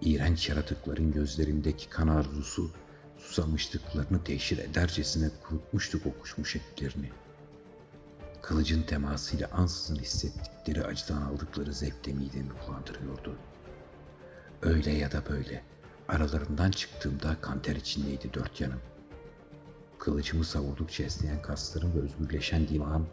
İğrenç 0.00 0.48
yaratıkların 0.48 1.12
gözlerindeki 1.12 1.88
kan 1.88 2.08
arzusu 2.08 2.70
susamışlıklarını 3.18 4.24
teşhir 4.24 4.58
edercesine 4.58 5.30
kurutmuştu 5.42 6.02
kokuşmuş 6.02 6.56
etlerini. 6.56 7.10
Kılıcın 8.42 8.82
temasıyla 8.82 9.48
ansızın 9.52 9.96
hissettikleri 9.96 10.84
acıdan 10.84 11.22
aldıkları 11.22 11.72
zevkle 11.72 12.12
midemi 12.12 12.50
bulandırıyordu.'' 12.66 13.51
Öyle 14.62 14.90
ya 14.90 15.12
da 15.12 15.22
böyle. 15.30 15.62
Aralarından 16.08 16.70
çıktığımda 16.70 17.36
kanter 17.40 17.76
içindeydi 17.76 18.34
dört 18.34 18.60
yanım. 18.60 18.80
Kılıcımı 19.98 20.44
savurdukça 20.44 21.04
esneyen 21.04 21.42
kaslarım 21.42 21.94
ve 21.94 21.98
özgürleşen 22.00 22.68
dimağım, 22.68 23.08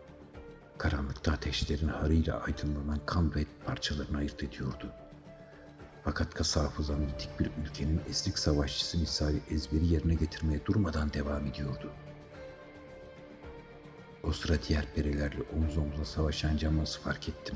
karanlıkta 0.77 1.31
ateşlerin 1.31 1.87
harıyla 1.87 2.39
aydınlanan 2.39 2.99
kan 3.05 3.35
ve 3.35 3.45
parçalarını 3.65 4.17
ayırt 4.17 4.43
ediyordu. 4.43 4.91
Fakat 6.03 6.33
kasa 6.33 6.63
hafızam 6.63 7.01
yitik 7.01 7.39
bir 7.39 7.51
ülkenin 7.63 8.01
esrik 8.09 8.39
savaşçısı 8.39 8.97
misali 8.97 9.39
ezberi 9.49 9.85
yerine 9.85 10.13
getirmeye 10.13 10.65
durmadan 10.65 11.13
devam 11.13 11.45
ediyordu. 11.47 11.91
O 14.23 14.31
sıra 14.31 14.57
diğer 14.67 14.85
perilerle 14.95 15.41
omuz 15.55 15.77
omuza 15.77 16.05
savaşan 16.05 16.57
Camas'ı 16.57 17.01
fark 17.01 17.29
ettim. 17.29 17.55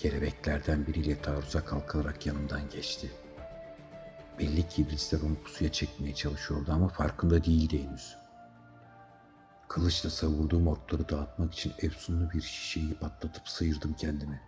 Kelebeklerden 0.00 0.86
biriyle 0.86 1.22
taarruza 1.22 1.64
kalkarak 1.64 2.26
yanımdan 2.26 2.68
geçti. 2.68 3.10
Belli 4.38 4.68
ki 4.68 4.82
iblisler 4.82 5.20
onu 5.20 5.34
pusuya 5.34 5.72
çekmeye 5.72 6.14
çalışıyordu 6.14 6.72
ama 6.72 6.88
farkında 6.88 7.44
değildi 7.44 7.84
henüz. 7.84 8.16
Kılıçla 9.68 10.10
savurduğum 10.10 10.66
orkları 10.66 11.08
dağıtmak 11.08 11.52
için 11.54 11.72
efsunlu 11.78 12.30
bir 12.30 12.40
şişeyi 12.40 12.94
patlatıp 12.94 13.48
sıyırdım 13.48 13.94
kendimi. 13.94 14.40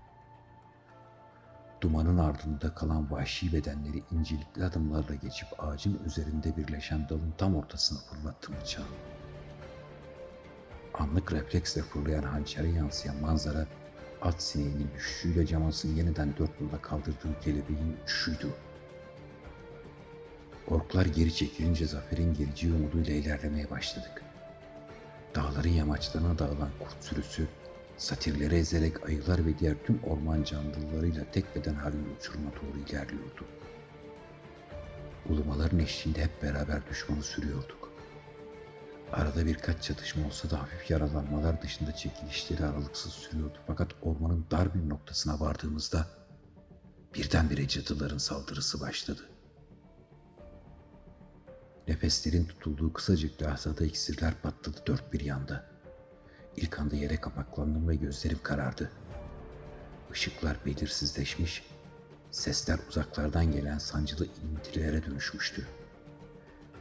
Dumanın 1.81 2.19
ardında 2.19 2.75
kalan 2.75 3.11
vahşi 3.11 3.53
bedenleri 3.53 4.03
incelikli 4.11 4.65
adımlarla 4.65 5.15
geçip 5.15 5.49
ağacın 5.59 6.05
üzerinde 6.05 6.57
birleşen 6.57 7.09
dalın 7.09 7.35
tam 7.39 7.57
ortasına 7.57 7.99
fırlattım 7.99 8.55
bıçağı. 8.61 8.87
Anlık 10.95 11.33
refleksle 11.33 11.83
fırlayan 11.83 12.23
hançere 12.23 12.69
yansıyan 12.69 13.17
manzara 13.17 13.67
at 14.23 14.43
sineğinin 14.43 14.91
düşüşüyle 14.95 15.47
camasın 15.47 15.95
yeniden 15.95 16.37
dört 16.39 16.61
yolla 16.61 16.83
kaldırdığı 16.83 17.41
kelebeğin 17.41 17.97
uçuşuydu. 18.05 18.49
Orklar 20.69 21.07
geri 21.07 21.35
çekilince 21.35 21.87
zaferin 21.87 22.35
geleceği 22.35 22.73
umuduyla 22.73 23.15
ilerlemeye 23.15 23.71
başladık. 23.71 24.23
Dağların 25.35 25.69
yamaçlarına 25.69 26.39
dağılan 26.39 26.71
kurt 26.79 27.05
sürüsü, 27.05 27.49
satirleri 27.97 28.55
ezerek 28.55 29.09
ayılar 29.09 29.47
ve 29.47 29.59
diğer 29.59 29.75
tüm 29.87 30.01
orman 30.05 30.43
canlılarıyla 30.43 31.25
tek 31.33 31.57
beden 31.57 31.75
halinde 31.75 32.09
uçuruma 32.19 32.51
doğru 32.51 32.79
ilerliyordu. 32.89 33.45
Ulumaların 35.29 35.79
eşliğinde 35.79 36.23
hep 36.23 36.43
beraber 36.43 36.89
düşmanı 36.91 37.23
sürüyorduk. 37.23 37.82
Arada 39.13 39.47
birkaç 39.47 39.83
çatışma 39.83 40.27
olsa 40.27 40.51
da 40.51 40.63
hafif 40.63 40.91
yaralanmalar 40.91 41.63
dışında 41.63 41.95
çekilişleri 41.97 42.65
aralıksız 42.65 43.13
sürüyordu. 43.13 43.59
Fakat 43.67 43.91
ormanın 44.03 44.47
dar 44.51 44.75
bir 44.75 44.89
noktasına 44.89 45.41
vardığımızda 45.41 46.07
birdenbire 47.15 47.69
cadıların 47.69 48.19
saldırısı 48.19 48.81
başladı. 48.81 49.29
Nefeslerin 51.89 52.45
tutulduğu 52.45 52.93
kısacık 52.93 53.43
lahzada 53.43 53.85
iksirler 53.85 54.35
patladı 54.43 54.77
dört 54.87 55.13
bir 55.13 55.21
yanda. 55.21 55.67
İlk 56.57 56.79
anda 56.79 56.97
yere 56.97 57.21
kapaklandım 57.21 57.89
ve 57.89 57.97
gözlerim 57.97 58.39
karardı. 58.43 58.91
Işıklar 60.13 60.57
belirsizleşmiş, 60.67 61.65
sesler 62.31 62.79
uzaklardan 62.89 63.53
gelen 63.53 63.79
sancılı 63.79 64.27
intilere 64.27 65.05
dönüşmüştü. 65.05 65.67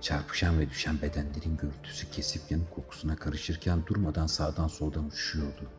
Çarpışan 0.01 0.59
ve 0.59 0.69
düşen 0.69 1.01
bedenlerin 1.01 1.57
gürültüsü 1.57 2.11
kesip 2.11 2.51
yanık 2.51 2.71
kokusuna 2.71 3.15
karışırken 3.15 3.85
durmadan 3.85 4.27
sağdan 4.27 4.67
soldan 4.67 5.05
uçuşuyordu. 5.05 5.69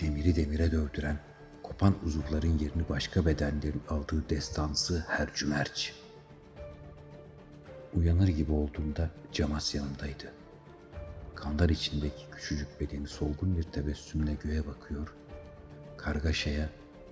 Demiri 0.00 0.36
demire 0.36 0.72
dövdüren, 0.72 1.18
kopan 1.62 1.94
uzuvların 2.04 2.58
yerini 2.58 2.88
başka 2.88 3.26
bedenlerin 3.26 3.82
aldığı 3.88 4.28
destansı 4.28 5.04
her 5.08 5.34
cümerç. 5.34 5.94
Uyanır 7.94 8.28
gibi 8.28 8.52
olduğumda 8.52 9.10
Camas 9.32 9.74
yanımdaydı. 9.74 10.32
Kandar 11.34 11.68
içindeki 11.68 12.30
küçücük 12.32 12.80
bedeni 12.80 13.08
solgun 13.08 13.56
bir 13.56 13.62
tebessümle 13.62 14.34
göğe 14.44 14.66
bakıyor, 14.66 15.14
kargaşaya 15.96 16.68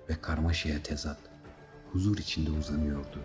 ve 0.08 0.20
karmaşaya 0.20 0.82
tezat, 0.82 1.18
huzur 1.92 2.18
içinde 2.18 2.50
uzanıyordu. 2.50 3.20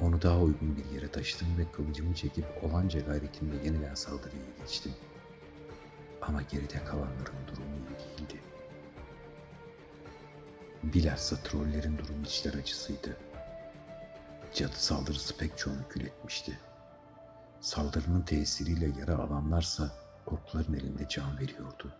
Onu 0.00 0.22
daha 0.22 0.38
uygun 0.38 0.76
bir 0.76 0.84
yere 0.84 1.10
taşıdım 1.10 1.58
ve 1.58 1.72
kılıcımı 1.72 2.14
çekip 2.14 2.64
olanca 2.64 3.00
gayretimle 3.00 3.64
yeniden 3.64 3.94
saldırıya 3.94 4.42
geçtim. 4.58 4.92
Ama 6.22 6.42
geride 6.42 6.84
kalanların 6.84 7.46
durumu 7.46 7.76
iyi 7.76 8.18
değildi. 8.18 8.40
Bilhassa 10.82 11.36
trollerin 11.36 11.98
durumu 11.98 12.22
içler 12.22 12.54
acısıydı. 12.54 13.16
Cadı 14.54 14.76
saldırısı 14.76 15.36
pek 15.36 15.58
çoğunu 15.58 15.88
kül 15.88 16.04
etmişti. 16.04 16.58
Saldırının 17.60 18.22
tesiriyle 18.22 19.00
yara 19.00 19.14
alanlarsa 19.16 19.90
orkların 20.26 20.74
elinde 20.74 21.08
can 21.08 21.38
veriyordu. 21.38 21.92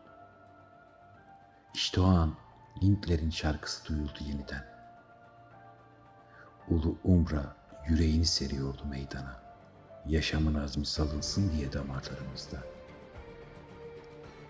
İşte 1.74 2.00
o 2.00 2.04
an 2.04 2.34
Lintlerin 2.82 3.30
şarkısı 3.30 3.88
duyuldu 3.88 4.18
yeniden. 4.20 4.64
Ulu 6.68 6.98
Umra 7.04 7.55
yüreğini 7.88 8.26
seriyordu 8.26 8.84
meydana. 8.90 9.40
Yaşamın 10.06 10.54
azmi 10.54 10.86
salınsın 10.86 11.52
diye 11.52 11.72
damarlarımızda. 11.72 12.62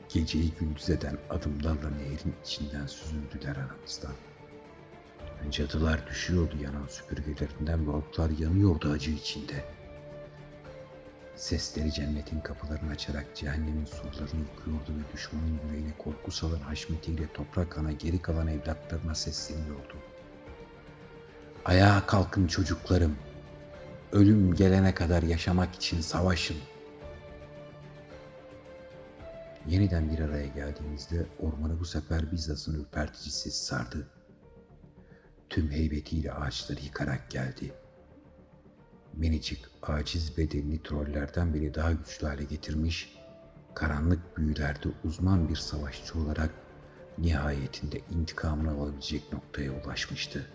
Geceyi 0.09 0.53
gündüz 0.61 0.91
eden 0.91 1.19
adımlarla 1.31 1.91
nehrin 1.91 2.35
içinden 2.45 2.87
süzüldüler 2.87 3.57
aramızdan. 3.57 4.13
Cadılar 5.51 6.07
düşüyordu 6.07 6.57
yanan 6.63 6.87
süpürgelerinden 6.87 7.87
ve 7.87 7.91
orklar 7.91 8.31
yanıyordu 8.31 8.91
acı 8.91 9.11
içinde. 9.11 9.65
Sesleri 11.37 11.93
cennetin 11.93 12.41
kapılarını 12.41 12.91
açarak 12.91 13.37
cehennemin 13.37 13.85
surlarını 13.85 14.41
yıkıyordu 14.41 14.89
ve 14.89 15.13
düşmanın 15.13 15.61
yüreğine 15.65 15.93
korku 15.99 16.31
salan 16.31 16.61
haşmetiyle 16.61 17.33
toprak 17.33 17.79
ana 17.79 17.93
geri 17.93 18.23
kalan 18.23 18.49
evlatlarına 18.49 19.15
sesleniyordu. 19.15 19.95
Ayağa 21.67 22.07
kalkın 22.07 22.47
çocuklarım. 22.47 23.17
Ölüm 24.13 24.55
gelene 24.55 24.95
kadar 24.95 25.23
yaşamak 25.23 25.75
için 25.75 26.01
savaşın. 26.01 26.57
Yeniden 29.67 30.11
bir 30.11 30.19
araya 30.19 30.47
geldiğimizde 30.47 31.27
ormanı 31.39 31.81
bu 31.81 31.85
sefer 31.85 32.33
Bizans'ın 32.33 32.81
ürpertici 32.81 33.31
sesi 33.31 33.65
sardı. 33.65 34.09
Tüm 35.51 35.71
heybetiyle 35.71 36.33
ağaçları 36.33 36.81
yıkarak 36.81 37.31
geldi. 37.31 37.73
Minicik, 39.15 39.65
aciz 39.83 40.39
bedenini 40.39 40.83
trollerden 40.83 41.55
biri 41.55 41.75
daha 41.75 41.93
güçlü 41.93 42.27
hale 42.27 42.45
getirmiş, 42.45 43.17
karanlık 43.75 44.37
büyülerde 44.39 44.89
uzman 45.05 45.49
bir 45.49 45.57
savaşçı 45.57 46.19
olarak 46.19 46.51
nihayetinde 47.19 48.01
intikamını 48.11 48.71
alabilecek 48.71 49.33
noktaya 49.33 49.73
ulaşmıştı. 49.85 50.47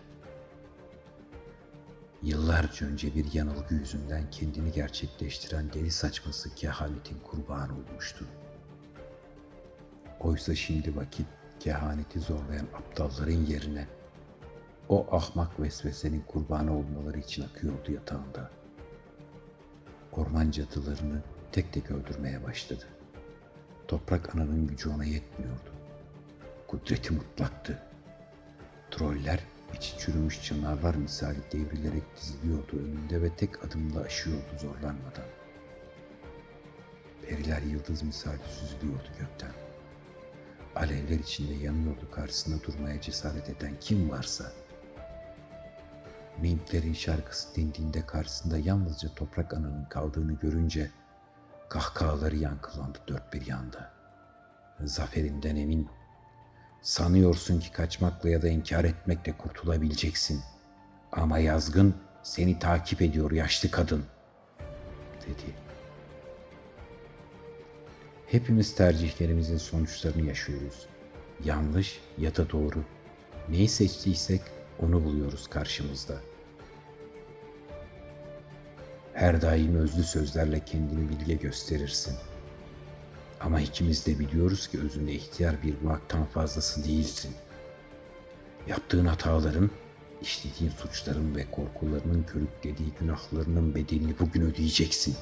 Yıllarca 2.23 2.87
önce 2.87 3.15
bir 3.15 3.33
yanılgı 3.33 3.75
yüzünden 3.75 4.29
kendini 4.31 4.71
gerçekleştiren 4.71 5.73
deli 5.73 5.91
saçması 5.91 6.55
kehanetin 6.55 7.19
kurbanı 7.19 7.73
olmuştu. 7.73 8.25
Oysa 10.19 10.55
şimdi 10.55 10.95
vakit 10.95 11.27
kehaneti 11.59 12.19
zorlayan 12.19 12.67
aptalların 12.75 13.45
yerine 13.45 13.87
o 14.89 15.15
ahmak 15.15 15.59
vesvesenin 15.59 16.21
kurbanı 16.21 16.77
olmaları 16.77 17.19
için 17.19 17.43
akıyordu 17.43 17.91
yatağında. 17.91 18.51
Orman 20.11 20.51
cadılarını 20.51 21.21
tek 21.51 21.73
tek 21.73 21.91
öldürmeye 21.91 22.43
başladı. 22.43 22.87
Toprak 23.87 24.35
ananın 24.35 24.67
gücü 24.67 24.89
ona 24.89 25.05
yetmiyordu. 25.05 25.71
Kudreti 26.67 27.13
mutlaktı. 27.13 27.83
Troller 28.91 29.39
içi 29.73 29.97
çürümüş 29.97 30.43
çınarlar 30.43 30.95
misali 30.95 31.37
devrilerek 31.51 32.03
diziliyordu 32.17 32.77
önünde 32.79 33.21
ve 33.21 33.35
tek 33.35 33.65
adımla 33.65 34.01
aşıyordu 34.01 34.57
zorlanmadan. 34.61 35.25
Periler 37.27 37.61
yıldız 37.61 38.03
misali 38.03 38.39
süzülüyordu 38.49 39.07
gökten. 39.19 39.51
Alevler 40.75 41.19
içinde 41.19 41.53
yanıyordu 41.53 42.11
karşısında 42.11 42.63
durmaya 42.63 43.01
cesaret 43.01 43.49
eden 43.49 43.73
kim 43.79 44.09
varsa. 44.09 44.51
Mintlerin 46.41 46.93
şarkısı 46.93 47.55
dindiğinde 47.55 48.05
karşısında 48.05 48.57
yalnızca 48.57 49.15
toprak 49.15 49.53
ananın 49.53 49.85
kaldığını 49.85 50.33
görünce 50.33 50.91
kahkahaları 51.69 52.35
yankılandı 52.35 52.99
dört 53.07 53.33
bir 53.33 53.47
yanda. 53.47 53.93
Zaferinden 54.83 55.55
emin 55.55 55.89
Sanıyorsun 56.81 57.59
ki 57.59 57.71
kaçmakla 57.71 58.29
ya 58.29 58.41
da 58.41 58.49
inkar 58.49 58.83
etmekle 58.83 59.37
kurtulabileceksin. 59.37 60.41
Ama 61.11 61.39
yazgın 61.39 61.95
seni 62.23 62.59
takip 62.59 63.01
ediyor 63.01 63.31
yaşlı 63.31 63.71
kadın, 63.71 64.05
dedi. 65.21 65.55
Hepimiz 68.27 68.75
tercihlerimizin 68.75 69.57
sonuçlarını 69.57 70.27
yaşıyoruz. 70.27 70.87
Yanlış 71.43 71.99
ya 72.17 72.35
da 72.35 72.49
doğru. 72.49 72.83
Neyi 73.49 73.67
seçtiysek 73.67 74.41
onu 74.79 75.03
buluyoruz 75.03 75.47
karşımızda. 75.47 76.15
Her 79.13 79.41
daim 79.41 79.75
özlü 79.75 80.03
sözlerle 80.03 80.65
kendini 80.65 81.09
bilge 81.09 81.33
gösterirsin.'' 81.33 82.30
Ama 83.43 83.61
ikimiz 83.61 84.07
de 84.07 84.19
biliyoruz 84.19 84.67
ki 84.67 84.79
özünde 84.79 85.13
ihtiyar 85.13 85.63
bir 85.63 85.83
buaktan 85.83 86.25
fazlası 86.25 86.83
değilsin. 86.83 87.35
Yaptığın 88.67 89.05
hataların, 89.05 89.69
işlediğin 90.21 90.71
suçların 90.71 91.35
ve 91.35 91.51
korkularının 91.51 92.23
körüklediği 92.23 92.93
günahlarının 92.99 93.75
bedelini 93.75 94.19
bugün 94.19 94.41
ödeyeceksin. 94.41 95.15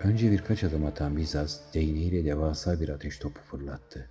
Önce 0.00 0.30
birkaç 0.30 0.64
adım 0.64 0.84
atan 0.84 1.16
Bizas 1.16 1.60
değneğiyle 1.74 2.24
devasa 2.24 2.80
bir 2.80 2.88
ateş 2.88 3.18
topu 3.18 3.40
fırlattı. 3.40 4.08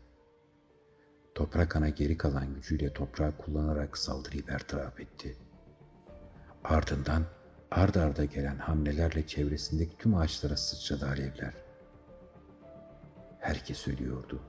Toprak 1.35 1.75
ana 1.75 1.89
geri 1.89 2.17
kalan 2.17 2.53
gücüyle 2.53 2.93
toprağı 2.93 3.37
kullanarak 3.37 3.97
saldırıyı 3.97 4.47
bertaraf 4.47 4.99
etti. 4.99 5.37
Ardından 6.63 7.25
ard 7.71 7.95
arda 7.95 8.25
gelen 8.25 8.57
hamlelerle 8.57 9.27
çevresindeki 9.27 9.97
tüm 9.97 10.15
ağaçlara 10.15 10.57
sıçradı 10.57 11.05
alevler. 11.05 11.53
Herkes 13.39 13.87
ölüyordu. 13.87 14.39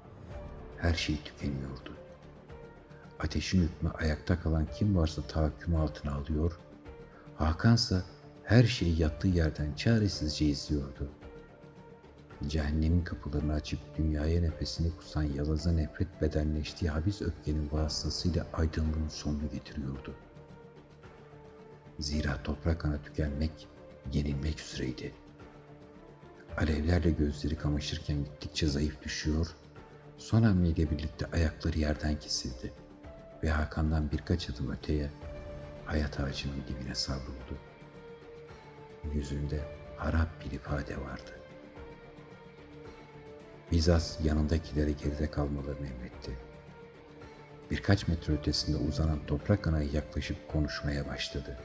Her 0.78 0.94
şey 0.94 1.16
tükeniyordu. 1.24 1.96
Ateşin 3.20 3.62
hükmü 3.62 3.90
ayakta 3.90 4.40
kalan 4.40 4.66
kim 4.66 4.96
varsa 4.96 5.22
tahakküm 5.22 5.76
altına 5.76 6.14
alıyor, 6.14 6.58
Hakansa 7.36 8.02
her 8.44 8.64
şeyi 8.64 9.00
yattığı 9.00 9.28
yerden 9.28 9.74
çaresizce 9.74 10.46
izliyordu. 10.46 11.08
Cehennemin 12.46 13.04
kapılarını 13.04 13.52
açıp 13.52 13.78
dünyaya 13.98 14.40
nefesini 14.40 14.96
kusan 14.96 15.22
yalaza 15.22 15.72
nefret 15.72 16.22
bedenleştiği 16.22 16.90
habis 16.90 17.22
öfkenin 17.22 17.68
vasıtasıyla 17.72 18.46
aydınlığın 18.52 19.08
sonunu 19.08 19.50
getiriyordu. 19.52 20.14
Zira 21.98 22.42
toprak 22.42 22.84
ana 22.84 23.02
tükenmek, 23.02 23.68
yenilmek 24.12 24.60
üzereydi. 24.60 25.14
Alevlerle 26.56 27.10
gözleri 27.10 27.56
kamaşırken 27.56 28.24
gittikçe 28.24 28.66
zayıf 28.66 29.02
düşüyor, 29.02 29.46
son 30.16 30.42
hamleyle 30.42 30.90
birlikte 30.90 31.26
ayakları 31.26 31.78
yerden 31.78 32.18
kesildi 32.18 32.72
ve 33.42 33.50
Hakan'dan 33.50 34.10
birkaç 34.10 34.50
adım 34.50 34.70
öteye 34.70 35.10
hayat 35.84 36.20
ağacının 36.20 36.62
dibine 36.68 36.94
savruldu. 36.94 37.58
Yüzünde 39.14 39.60
harap 39.96 40.44
bir 40.44 40.50
ifade 40.50 41.00
vardı. 41.00 41.30
Bizas 43.72 44.24
yanındakilere 44.24 44.92
geride 44.92 45.30
kalmalarını 45.30 45.86
emretti. 45.86 46.38
Birkaç 47.70 48.08
metre 48.08 48.32
ötesinde 48.32 48.76
uzanan 48.76 49.26
toprak 49.26 49.66
anaya 49.66 49.88
yaklaşıp 49.92 50.48
konuşmaya 50.48 51.08
başladı. 51.08 51.58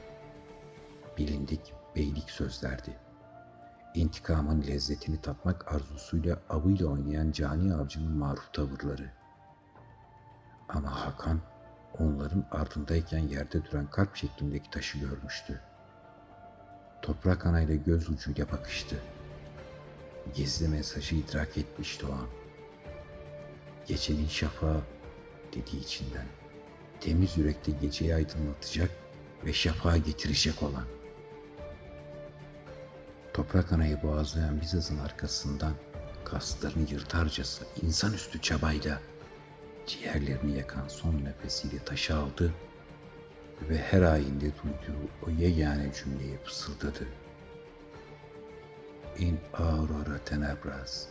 Bilindik, 1.18 1.74
beylik 1.96 2.30
sözlerdi. 2.30 2.96
İntikamın 3.94 4.62
lezzetini 4.62 5.20
tatmak 5.20 5.74
arzusuyla 5.74 6.38
avıyla 6.48 6.86
oynayan 6.86 7.32
cani 7.32 7.74
avcının 7.74 8.12
maruf 8.12 8.52
tavırları. 8.52 9.10
Ama 10.68 11.06
Hakan 11.06 11.40
onların 11.98 12.44
ardındayken 12.50 13.18
yerde 13.18 13.64
duran 13.64 13.90
kalp 13.90 14.16
şeklindeki 14.16 14.70
taşı 14.70 14.98
görmüştü. 14.98 15.60
Toprak 17.02 17.46
anayla 17.46 17.74
göz 17.74 18.10
ucuyla 18.10 18.50
bakıştı. 18.52 18.96
Gizli 20.34 20.68
mesajı 20.68 21.16
idrak 21.16 21.58
etmişti 21.58 22.06
o 22.06 22.12
an. 22.12 22.28
Gecenin 23.86 24.28
şafağı 24.28 24.80
dedi 25.54 25.76
içinden. 25.76 26.26
Temiz 27.00 27.38
yürekte 27.38 27.72
geceyi 27.72 28.14
aydınlatacak 28.14 28.90
ve 29.44 29.52
şafağı 29.52 29.98
getirecek 29.98 30.62
olan. 30.62 30.97
Toprak 33.38 33.72
anayı 33.72 34.02
boğazlayan 34.02 34.60
Bizas'ın 34.60 34.98
arkasından 34.98 35.74
kaslarını 36.24 36.90
yırtarcası 36.90 37.64
insanüstü 37.82 38.40
çabayla 38.40 39.00
ciğerlerini 39.86 40.58
yakan 40.58 40.88
son 40.88 41.24
nefesiyle 41.24 41.84
taşı 41.84 42.16
aldı 42.16 42.52
ve 43.68 43.78
her 43.78 44.02
ayinde 44.02 44.40
duyduğu 44.40 45.10
o 45.26 45.30
yegane 45.30 45.92
cümleyi 45.92 46.38
fısıldadı. 46.44 47.06
In 49.18 49.40
aurora 49.54 50.24
tenebras, 50.24 51.06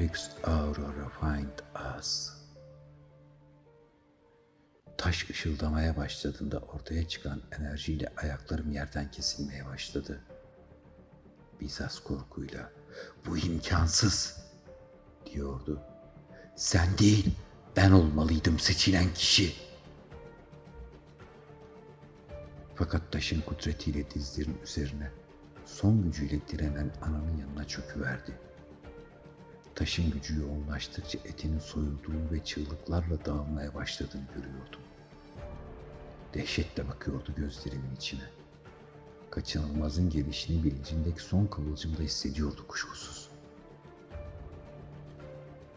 lux 0.00 0.30
aurora 0.44 1.08
find 1.20 1.58
us. 1.98 2.30
Taş 4.98 5.30
ışıldamaya 5.30 5.96
başladığında 5.96 6.58
ortaya 6.58 7.08
çıkan 7.08 7.42
enerjiyle 7.58 8.12
ayaklarım 8.16 8.72
yerden 8.72 9.10
kesilmeye 9.10 9.66
başladı. 9.66 10.20
Bizas 11.60 11.98
korkuyla, 11.98 12.72
bu 13.26 13.38
imkansız 13.38 14.36
diyordu. 15.26 15.80
Sen 16.56 16.98
değil, 16.98 17.34
ben 17.76 17.90
olmalıydım 17.90 18.58
seçilen 18.58 19.14
kişi. 19.14 19.52
Fakat 22.74 23.12
taşın 23.12 23.40
kudretiyle 23.40 24.10
dizlerin 24.10 24.58
üzerine 24.64 25.10
son 25.64 26.02
gücüyle 26.02 26.48
direnen 26.48 26.92
ananın 27.02 27.36
yanına 27.36 27.68
çöküverdi. 27.68 28.38
Taşın 29.74 30.10
gücü 30.10 30.40
yoğunlaştıkça 30.40 31.18
etinin 31.18 31.58
soyulduğu 31.58 32.32
ve 32.32 32.44
çığlıklarla 32.44 33.24
dağılmaya 33.24 33.74
başladığını 33.74 34.26
görüyordum. 34.34 34.80
Dehşetle 36.34 36.88
bakıyordu 36.88 37.34
gözlerimin 37.36 37.96
içine. 37.96 38.30
Kaçınılmazın 39.34 40.10
gelişini 40.10 40.64
bilincindeki 40.64 41.20
son 41.20 41.46
kıvılcımda 41.46 42.02
hissediyordu 42.02 42.66
kuşkusuz. 42.68 43.28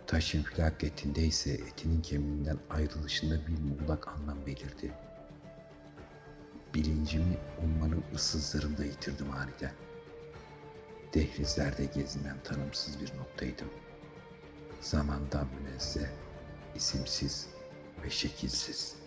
Taşın 0.08 0.44
felaketinde 0.44 1.22
ise 1.26 1.52
etinin 1.52 2.02
kemiğinden 2.02 2.58
ayrılışında 2.70 3.48
bir 3.48 3.58
muğlak 3.60 4.08
anlam 4.08 4.46
belirdi. 4.46 4.94
Bilincimi 6.74 7.38
ummanın 7.64 8.04
ıssızlarında 8.16 8.86
yitirdim 8.86 9.32
aniden. 9.32 9.74
Dehlizlerde 11.14 11.86
gezinen 11.86 12.44
tanımsız 12.44 13.02
bir 13.02 13.18
noktaydım. 13.18 13.70
Zamandan 14.82 15.48
münezzeh, 15.60 16.10
isimsiz 16.76 17.48
ve 18.04 18.10
şekilsiz. 18.10 19.07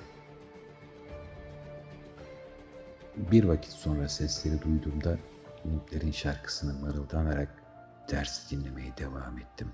Bir 3.17 3.45
vakit 3.45 3.73
sonra 3.73 4.09
sesleri 4.09 4.63
duyduğumda 4.63 5.19
Limplerin 5.67 6.13
şarkısını 6.13 6.81
mırıldanarak 6.81 7.49
dersi 8.11 8.57
dinlemeye 8.57 8.97
devam 8.97 9.39
ettim. 9.39 9.73